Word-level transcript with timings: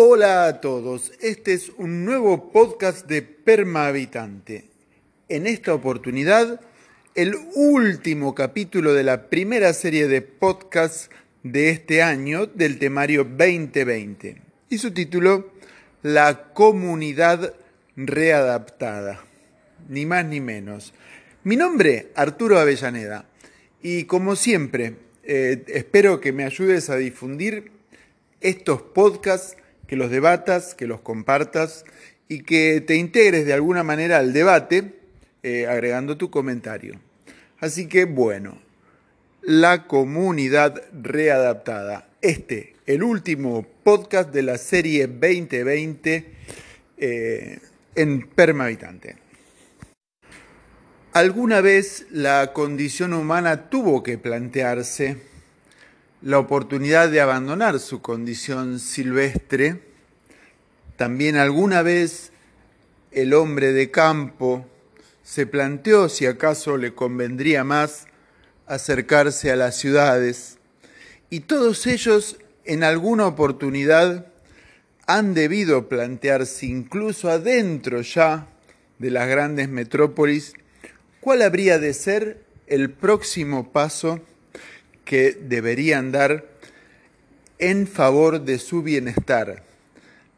Hola 0.00 0.46
a 0.46 0.60
todos, 0.60 1.10
este 1.20 1.54
es 1.54 1.72
un 1.76 2.04
nuevo 2.04 2.52
podcast 2.52 3.08
de 3.08 3.20
Perma 3.20 3.88
Habitante. 3.88 4.66
En 5.28 5.48
esta 5.48 5.74
oportunidad, 5.74 6.60
el 7.16 7.34
último 7.56 8.32
capítulo 8.32 8.94
de 8.94 9.02
la 9.02 9.28
primera 9.28 9.72
serie 9.72 10.06
de 10.06 10.22
podcasts 10.22 11.10
de 11.42 11.70
este 11.70 12.00
año 12.00 12.46
del 12.46 12.78
temario 12.78 13.24
2020 13.24 14.40
y 14.68 14.78
su 14.78 14.92
título 14.92 15.50
La 16.02 16.52
comunidad 16.52 17.54
readaptada. 17.96 19.24
Ni 19.88 20.06
más 20.06 20.24
ni 20.24 20.40
menos. 20.40 20.94
Mi 21.42 21.56
nombre, 21.56 22.12
Arturo 22.14 22.60
Avellaneda, 22.60 23.24
y 23.82 24.04
como 24.04 24.36
siempre, 24.36 24.94
eh, 25.24 25.64
espero 25.66 26.20
que 26.20 26.32
me 26.32 26.44
ayudes 26.44 26.88
a 26.88 26.94
difundir 26.94 27.72
estos 28.40 28.80
podcasts, 28.80 29.56
que 29.88 29.96
los 29.96 30.10
debatas, 30.10 30.76
que 30.76 30.86
los 30.86 31.00
compartas 31.00 31.84
y 32.28 32.42
que 32.42 32.80
te 32.80 32.94
integres 32.94 33.46
de 33.46 33.54
alguna 33.54 33.82
manera 33.82 34.18
al 34.18 34.32
debate 34.32 34.92
eh, 35.42 35.66
agregando 35.66 36.16
tu 36.16 36.30
comentario. 36.30 37.00
Así 37.58 37.88
que 37.88 38.04
bueno, 38.04 38.60
la 39.42 39.86
comunidad 39.86 40.82
readaptada. 40.92 42.08
Este, 42.20 42.74
el 42.86 43.02
último 43.02 43.66
podcast 43.82 44.30
de 44.30 44.42
la 44.42 44.58
serie 44.58 45.06
2020 45.06 46.32
eh, 46.98 47.58
en 47.94 48.28
Permahabitante. 48.28 49.16
Alguna 51.14 51.62
vez 51.62 52.06
la 52.10 52.52
condición 52.52 53.14
humana 53.14 53.70
tuvo 53.70 54.02
que 54.02 54.18
plantearse 54.18 55.27
la 56.20 56.38
oportunidad 56.38 57.10
de 57.10 57.20
abandonar 57.20 57.78
su 57.78 58.02
condición 58.02 58.80
silvestre. 58.80 59.82
También 60.96 61.36
alguna 61.36 61.82
vez 61.82 62.32
el 63.12 63.34
hombre 63.34 63.72
de 63.72 63.90
campo 63.90 64.66
se 65.22 65.46
planteó 65.46 66.08
si 66.08 66.26
acaso 66.26 66.76
le 66.76 66.94
convendría 66.94 67.62
más 67.62 68.06
acercarse 68.66 69.50
a 69.50 69.56
las 69.56 69.76
ciudades 69.76 70.58
y 71.30 71.40
todos 71.40 71.86
ellos 71.86 72.38
en 72.64 72.82
alguna 72.82 73.26
oportunidad 73.26 74.26
han 75.06 75.34
debido 75.34 75.88
plantearse 75.88 76.66
incluso 76.66 77.30
adentro 77.30 78.02
ya 78.02 78.48
de 78.98 79.10
las 79.10 79.28
grandes 79.28 79.68
metrópolis 79.68 80.54
cuál 81.20 81.42
habría 81.42 81.78
de 81.78 81.94
ser 81.94 82.44
el 82.66 82.90
próximo 82.90 83.72
paso 83.72 84.20
que 85.08 85.32
deberían 85.32 86.12
dar 86.12 86.44
en 87.58 87.86
favor 87.86 88.42
de 88.42 88.58
su 88.58 88.82
bienestar, 88.82 89.64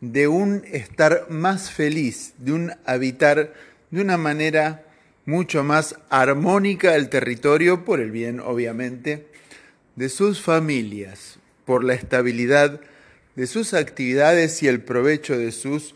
de 0.00 0.26
un 0.26 0.64
estar 0.72 1.30
más 1.30 1.70
feliz, 1.70 2.34
de 2.38 2.50
un 2.50 2.72
habitar 2.84 3.54
de 3.92 4.00
una 4.00 4.16
manera 4.16 4.84
mucho 5.24 5.62
más 5.62 5.94
armónica 6.10 6.96
el 6.96 7.08
territorio 7.10 7.84
por 7.84 8.00
el 8.00 8.10
bien, 8.10 8.40
obviamente, 8.40 9.28
de 9.94 10.08
sus 10.08 10.42
familias, 10.42 11.38
por 11.64 11.84
la 11.84 11.94
estabilidad 11.94 12.80
de 13.36 13.46
sus 13.46 13.72
actividades 13.72 14.64
y 14.64 14.66
el 14.66 14.80
provecho 14.80 15.38
de 15.38 15.52
sus 15.52 15.94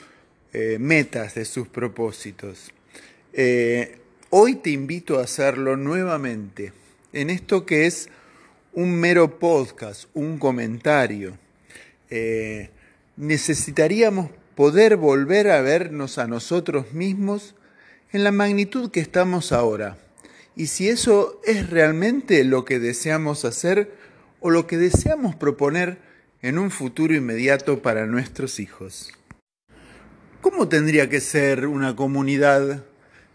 eh, 0.52 0.76
metas, 0.78 1.34
de 1.34 1.44
sus 1.44 1.66
propósitos. 1.66 2.70
Eh, 3.32 3.98
hoy 4.30 4.54
te 4.54 4.70
invito 4.70 5.18
a 5.18 5.24
hacerlo 5.24 5.76
nuevamente 5.76 6.72
en 7.12 7.30
esto 7.30 7.66
que 7.66 7.86
es 7.86 8.08
un 8.72 8.94
mero 8.94 9.38
podcast, 9.38 10.04
un 10.14 10.38
comentario. 10.38 11.36
Eh, 12.08 12.70
necesitaríamos 13.16 14.30
poder 14.54 14.96
volver 14.96 15.50
a 15.50 15.60
vernos 15.60 16.18
a 16.18 16.26
nosotros 16.26 16.92
mismos 16.92 17.54
en 18.12 18.24
la 18.24 18.32
magnitud 18.32 18.90
que 18.90 19.00
estamos 19.00 19.52
ahora. 19.52 19.98
Y 20.56 20.66
si 20.66 20.88
eso 20.88 21.40
es 21.44 21.70
realmente 21.70 22.44
lo 22.44 22.64
que 22.64 22.78
deseamos 22.78 23.44
hacer 23.44 23.92
o 24.40 24.50
lo 24.50 24.66
que 24.66 24.78
deseamos 24.78 25.34
proponer 25.34 25.98
en 26.42 26.58
un 26.58 26.70
futuro 26.70 27.14
inmediato 27.14 27.82
para 27.82 28.06
nuestros 28.06 28.60
hijos. 28.60 29.12
¿Cómo 30.40 30.68
tendría 30.68 31.08
que 31.08 31.20
ser 31.20 31.66
una 31.66 31.94
comunidad 31.94 32.84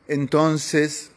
entonces 0.07 1.11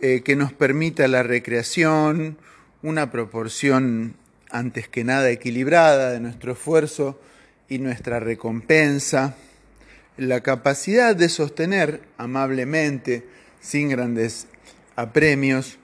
eh, 0.00 0.22
que 0.22 0.36
nos 0.36 0.52
permita 0.52 1.06
la 1.08 1.22
recreación, 1.22 2.38
una 2.82 3.10
proporción 3.10 4.14
antes 4.50 4.88
que 4.88 5.04
nada 5.04 5.30
equilibrada 5.30 6.10
de 6.10 6.20
nuestro 6.20 6.52
esfuerzo 6.52 7.20
y 7.68 7.78
nuestra 7.78 8.20
recompensa? 8.20 9.36
la 10.16 10.40
capacidad 10.40 11.16
de 11.16 11.28
sostener 11.28 12.02
amablemente, 12.18 13.24
sin 13.60 13.88
grandes 13.88 14.46
apremios, 14.96 15.78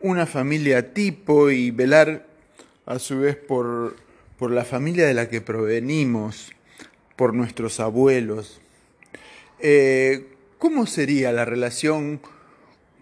una 0.00 0.26
familia 0.26 0.94
tipo 0.94 1.50
y 1.50 1.70
velar 1.70 2.26
a 2.86 2.98
su 2.98 3.20
vez 3.20 3.36
por, 3.36 3.96
por 4.38 4.50
la 4.50 4.64
familia 4.64 5.06
de 5.06 5.14
la 5.14 5.28
que 5.28 5.40
provenimos, 5.40 6.52
por 7.16 7.34
nuestros 7.34 7.80
abuelos. 7.80 8.60
Eh, 9.60 10.26
¿Cómo 10.58 10.86
sería 10.86 11.32
la 11.32 11.44
relación 11.44 12.20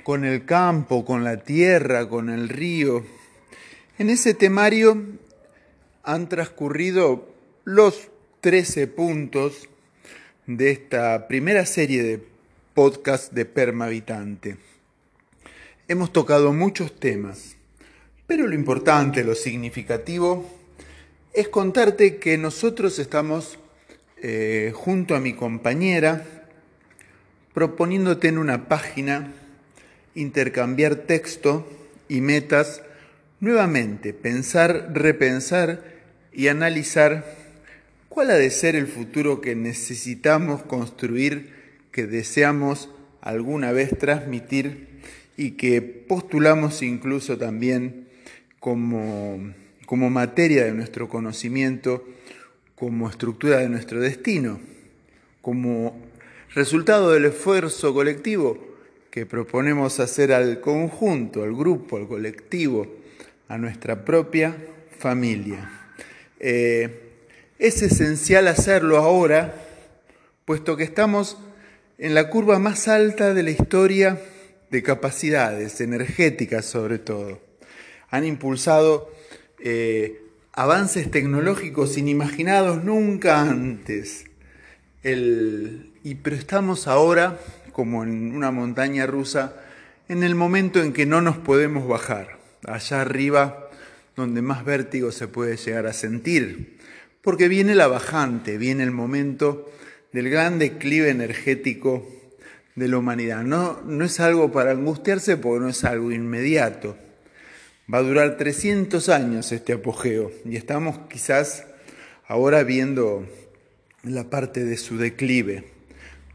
con 0.03 0.25
el 0.25 0.45
campo, 0.45 1.05
con 1.05 1.25
la 1.25 1.39
tierra, 1.39 2.09
con 2.09 2.31
el 2.31 2.49
río? 2.49 3.05
En 3.97 4.11
ese 4.11 4.35
temario 4.35 5.01
han 6.03 6.29
transcurrido 6.29 7.29
los 7.63 8.09
13 8.41 8.89
puntos 8.89 9.69
de 10.49 10.73
esta 10.73 11.29
primera 11.29 11.65
serie 11.65 12.03
de 12.03 12.21
podcast 12.75 13.33
de 13.33 13.45
Permavitante. 13.45 14.57
Hemos 15.87 16.13
tocado 16.13 16.53
muchos 16.53 16.99
temas, 16.99 17.55
pero 18.27 18.49
lo 18.49 18.57
importante, 18.57 19.23
lo 19.23 19.37
significativo, 19.37 20.45
es 21.33 21.49
contarte 21.49 22.17
que 22.17 22.37
nosotros 22.37 22.99
estamos 22.99 23.61
eh, 24.21 24.73
junto 24.75 25.15
a 25.15 25.21
mi 25.21 25.35
compañera 25.35 26.27
proponiéndote 27.53 28.27
en 28.27 28.39
una 28.39 28.67
página 28.67 29.33
intercambiar 30.17 30.97
texto 30.97 31.65
y 32.09 32.21
metas, 32.21 32.83
nuevamente 33.45 34.13
pensar, 34.13 34.91
repensar 34.95 35.85
y 36.33 36.49
analizar 36.49 37.25
¿Cuál 38.15 38.31
ha 38.31 38.35
de 38.35 38.51
ser 38.51 38.77
el 38.77 38.87
futuro 38.87 39.41
que 39.41 39.57
necesitamos 39.57 40.63
construir, 40.63 41.51
que 41.91 42.07
deseamos 42.07 42.89
alguna 43.21 43.73
vez 43.73 43.99
transmitir 43.99 44.87
y 45.37 45.53
que 45.57 45.83
postulamos 45.83 46.81
incluso 46.83 47.39
también 47.39 48.07
como, 48.61 49.53
como 49.87 50.11
materia 50.11 50.65
de 50.65 50.75
nuestro 50.75 51.09
conocimiento, 51.09 52.07
como 52.77 53.11
estructura 53.11 53.59
de 53.59 53.69
nuestro 53.69 53.99
destino, 54.01 54.61
como 55.43 56.01
resultado 56.55 57.11
del 57.11 57.25
esfuerzo 57.25 57.93
colectivo 57.93 58.65
que 59.11 59.27
proponemos 59.27 59.99
hacer 59.99 60.33
al 60.33 60.61
conjunto, 60.61 61.43
al 61.43 61.57
grupo, 61.57 61.97
al 61.97 62.07
colectivo, 62.07 62.87
a 63.49 63.59
nuestra 63.59 64.05
propia 64.05 64.57
familia. 64.99 65.71
Eh, 66.41 67.01
es 67.59 67.83
esencial 67.83 68.49
hacerlo 68.49 68.99
ahora, 68.99 69.55
puesto 70.45 70.77
que 70.77 70.85
estamos 70.85 71.39
en 71.99 72.15
la 72.15 72.29
curva 72.29 72.59
más 72.59 72.89
alta 72.89 73.33
de 73.35 73.43
la 73.43 73.51
historia 73.51 74.21
de 74.71 74.83
capacidades 74.83 75.81
energéticas 75.81 76.65
sobre 76.65 76.99
todo. 76.99 77.41
Han 78.11 78.25
impulsado 78.25 79.11
eh, 79.61 80.21
avances 80.53 81.11
tecnológicos 81.11 81.97
inimaginados 81.97 82.85
nunca 82.85 83.41
antes. 83.41 84.25
y, 85.03 86.15
pero 86.17 86.37
estamos 86.37 86.87
ahora, 86.87 87.39
como 87.73 88.03
en 88.05 88.35
una 88.35 88.51
montaña 88.51 89.07
rusa, 89.07 89.55
en 90.09 90.23
el 90.23 90.35
momento 90.35 90.83
en 90.83 90.93
que 90.93 91.07
no 91.07 91.21
nos 91.21 91.37
podemos 91.39 91.89
bajar, 91.89 92.44
allá 92.67 93.01
arriba 93.01 93.71
donde 94.17 94.43
más 94.43 94.65
vértigo 94.65 95.13
se 95.13 95.29
puede 95.29 95.57
llegar 95.57 95.87
a 95.87 95.93
sentir 95.93 96.75
porque 97.25 97.49
viene 97.49 97.75
la 97.75 97.89
bajante, 97.89 98.59
viene 98.59 98.85
el 98.85 98.91
momento 98.91 99.73
del 100.13 100.29
gran 100.29 100.59
declive 100.59 101.09
energético 101.09 102.07
de 102.75 102.87
la 102.87 102.99
humanidad. 102.99 103.43
No, 103.43 103.81
no 103.83 104.05
es 104.05 104.21
algo 104.21 104.53
para 104.53 104.73
angustiarse 104.73 105.39
porque 105.39 105.65
no 105.65 105.71
es 105.71 105.85
algo 105.85 106.13
inmediato. 106.13 106.99
Va 107.93 107.99
a 107.99 108.03
durar 108.03 108.37
300 108.37 109.09
años 109.09 109.53
este 109.53 109.73
apogeo 109.73 110.31
y 110.45 110.57
estamos 110.57 110.99
quizás 111.09 111.65
ahora 112.29 112.63
viendo 112.63 113.27
la 114.03 114.29
parte 114.29 114.65
de 114.67 114.77
su 114.77 114.99
declive. 114.99 115.65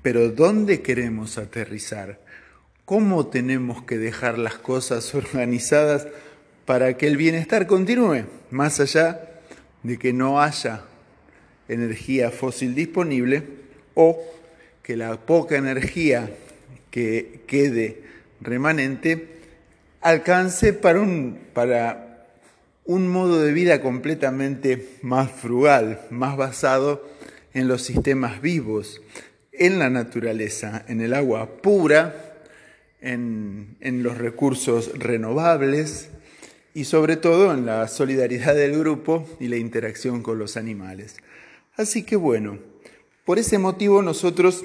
Pero 0.02 0.30
¿dónde 0.30 0.82
queremos 0.82 1.38
aterrizar? 1.38 2.20
¿Cómo 2.90 3.28
tenemos 3.28 3.84
que 3.84 4.00
dejar 4.00 4.40
las 4.40 4.56
cosas 4.56 5.14
organizadas 5.14 6.08
para 6.66 6.98
que 6.98 7.06
el 7.06 7.18
bienestar 7.18 7.68
continúe? 7.68 8.24
Más 8.50 8.80
allá 8.80 9.42
de 9.84 10.00
que 10.00 10.12
no 10.12 10.42
haya 10.42 10.82
energía 11.68 12.32
fósil 12.32 12.74
disponible 12.74 13.44
o 13.94 14.20
que 14.82 14.98
la 14.98 15.18
poca 15.18 15.56
energía 15.58 16.32
que 16.90 17.42
quede 17.46 18.06
remanente 18.42 19.38
alcance 20.02 20.74
para 20.74 21.00
un, 21.00 21.38
para 21.54 22.26
un 22.86 23.08
modo 23.08 23.40
de 23.40 23.54
vida 23.54 23.84
completamente 23.84 24.98
más 25.04 25.30
frugal, 25.30 26.02
más 26.10 26.38
basado 26.38 27.08
en 27.54 27.68
los 27.68 27.84
sistemas 27.84 28.42
vivos, 28.42 29.00
en 29.52 29.78
la 29.78 29.92
naturaleza, 29.92 30.86
en 30.88 31.02
el 31.02 31.14
agua 31.14 31.62
pura, 31.62 32.29
en, 33.02 34.04
los 34.04 34.18
recursos 34.18 34.92
renovables 34.98 36.10
y 36.74 36.86
sobre 36.86 37.18
todo 37.18 37.54
en 37.54 37.66
la 37.66 37.88
solidaridad 37.88 38.56
del 38.56 38.78
grupo 38.78 39.28
y 39.40 39.48
la 39.48 39.58
interacción 39.58 40.22
con 40.22 40.40
los 40.40 40.58
animales. 40.58 41.18
Así 41.76 42.04
que 42.04 42.16
bueno, 42.16 42.60
por 43.26 43.40
ese 43.40 43.58
motivo 43.58 44.02
nosotros 44.02 44.64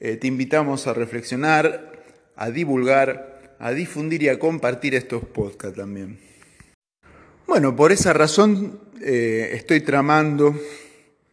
eh, 0.00 0.16
te 0.16 0.26
invitamos 0.26 0.86
a 0.86 0.94
reflexionar, 0.94 2.04
a 2.36 2.50
divulgar, 2.50 3.56
a 3.58 3.72
difundir 3.72 4.22
y 4.22 4.28
a 4.28 4.38
compartir 4.38 4.94
estos 4.94 5.24
podcasts 5.24 5.76
también. 5.76 6.18
Bueno, 7.46 7.76
por 7.76 7.92
esa 7.92 8.12
razón 8.12 8.80
eh, 9.00 9.50
estoy 9.54 9.80
tramando 9.80 10.54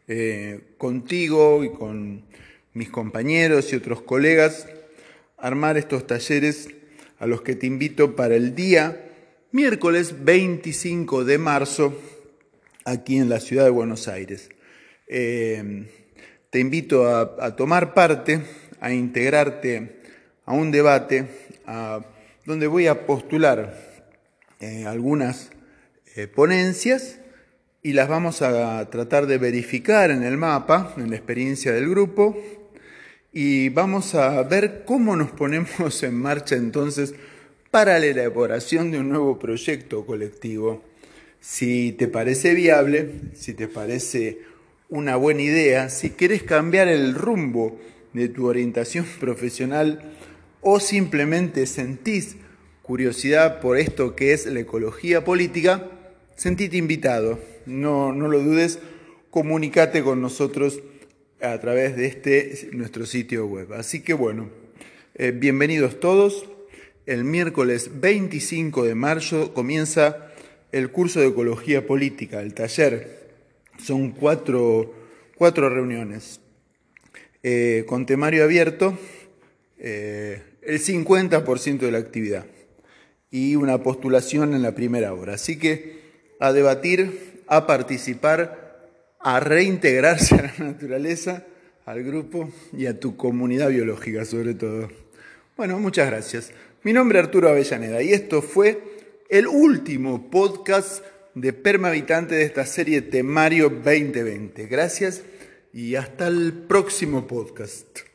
eh, 0.07 0.73
contigo 0.77 1.63
y 1.63 1.71
con 1.71 2.23
mis 2.73 2.89
compañeros 2.89 3.71
y 3.71 3.75
otros 3.75 4.01
colegas 4.01 4.67
armar 5.41 5.77
estos 5.77 6.05
talleres 6.07 6.69
a 7.19 7.27
los 7.27 7.41
que 7.41 7.55
te 7.55 7.67
invito 7.67 8.15
para 8.15 8.35
el 8.35 8.55
día 8.55 9.09
miércoles 9.51 10.23
25 10.23 11.23
de 11.23 11.37
marzo 11.37 11.99
aquí 12.85 13.17
en 13.17 13.29
la 13.29 13.39
ciudad 13.39 13.65
de 13.65 13.69
Buenos 13.69 14.07
Aires. 14.07 14.49
Eh, 15.07 15.87
te 16.49 16.59
invito 16.59 17.07
a, 17.07 17.55
tomar 17.55 17.93
parte, 17.93 18.41
a 18.79 18.91
integrarte 18.91 20.01
a 20.45 20.53
un 20.53 20.71
debate 20.71 21.25
donde 22.45 22.67
voy 22.67 22.87
a 22.87 23.05
postular 23.05 23.75
eh, 24.59 24.85
algunas 24.85 25.51
eh, 26.15 26.27
ponencias 26.27 27.19
y 27.81 27.93
las 27.93 28.09
vamos 28.09 28.41
a 28.41 28.89
tratar 28.89 29.27
de 29.27 29.37
verificar 29.37 30.11
en 30.11 30.23
el 30.23 30.35
mapa, 30.35 30.93
en 30.97 31.11
la 31.11 31.15
experiencia 31.15 31.71
del 31.71 31.87
grupo, 31.87 32.35
y 33.31 33.69
vamos 33.69 34.15
a 34.15 34.41
ver 34.43 34.83
cómo 34.85 35.15
nos 35.15 35.31
ponemos 35.31 36.01
en 36.03 36.15
marcha 36.15 36.55
entonces 36.55 37.13
para 37.69 37.99
la 37.99 38.07
elaboración 38.07 38.91
de 38.91 38.99
un 38.99 39.09
nuevo 39.09 39.37
proyecto 39.37 40.05
colectivo. 40.05 40.83
Si 41.39 41.91
te 41.93 42.07
parece 42.07 42.53
viable, 42.53 43.11
si 43.35 43.53
te 43.53 43.67
parece 43.67 44.39
una 44.89 45.15
buena 45.15 45.43
idea, 45.43 45.89
si 45.89 46.09
quieres 46.09 46.41
cambiar 46.41 46.87
el 46.87 47.13
rumbo 47.13 47.79
de 48.13 48.27
tu 48.29 48.47
orientación 48.47 49.05
profesional 49.19 50.15
o 50.61 50.79
simplemente 50.79 51.67
sentís 51.67 52.35
curiosidad 52.81 53.61
por 53.61 53.77
esto 53.77 54.15
que 54.15 54.33
es 54.33 54.47
la 54.47 54.61
ecología 54.61 55.23
política, 55.23 55.87
sentite 56.35 56.77
invitado. 56.77 57.39
No, 57.67 58.11
no 58.11 58.27
lo 58.27 58.39
dudes, 58.39 58.79
comunícate 59.29 60.01
con 60.01 60.21
nosotros 60.21 60.81
a 61.41 61.57
través 61.59 61.95
de 61.95 62.05
este 62.05 62.69
nuestro 62.73 63.05
sitio 63.05 63.45
web. 63.45 63.73
Así 63.73 64.01
que 64.01 64.13
bueno, 64.13 64.49
eh, 65.15 65.31
bienvenidos 65.31 65.99
todos. 65.99 66.45
El 67.05 67.23
miércoles 67.23 67.89
25 67.99 68.85
de 68.85 68.95
marzo 68.95 69.53
comienza 69.53 70.31
el 70.71 70.91
curso 70.91 71.19
de 71.19 71.27
Ecología 71.27 71.87
Política, 71.87 72.41
el 72.41 72.53
taller. 72.53 73.29
Son 73.81 74.11
cuatro, 74.11 74.93
cuatro 75.35 75.69
reuniones. 75.69 76.41
Eh, 77.41 77.85
con 77.87 78.05
temario 78.05 78.43
abierto, 78.43 78.97
eh, 79.77 80.43
el 80.61 80.79
50% 80.79 81.79
de 81.79 81.91
la 81.91 81.99
actividad 81.99 82.45
y 83.31 83.55
una 83.55 83.81
postulación 83.81 84.53
en 84.53 84.61
la 84.61 84.75
primera 84.75 85.13
hora. 85.13 85.35
Así 85.35 85.57
que 85.57 85.99
a 86.39 86.51
debatir, 86.51 87.43
a 87.47 87.65
participar, 87.65 88.68
a 89.19 89.39
reintegrarse 89.39 90.35
a 90.35 90.41
la 90.43 90.65
naturaleza, 90.65 91.45
al 91.85 92.03
grupo 92.03 92.51
y 92.73 92.85
a 92.85 92.99
tu 92.99 93.15
comunidad 93.15 93.69
biológica 93.69 94.25
sobre 94.25 94.53
todo. 94.53 94.89
Bueno, 95.57 95.79
muchas 95.79 96.07
gracias. 96.07 96.51
Mi 96.83 96.93
nombre 96.93 97.19
es 97.19 97.25
Arturo 97.25 97.49
Avellaneda 97.49 98.01
y 98.01 98.13
esto 98.13 98.41
fue 98.41 98.81
el 99.29 99.47
último 99.47 100.29
podcast 100.29 101.03
de 101.35 101.53
Permahabitante 101.53 102.35
de 102.35 102.43
esta 102.43 102.65
serie 102.65 103.01
Temario 103.01 103.69
2020. 103.69 104.65
Gracias 104.67 105.23
y 105.73 105.95
hasta 105.95 106.27
el 106.27 106.53
próximo 106.53 107.27
podcast. 107.27 108.08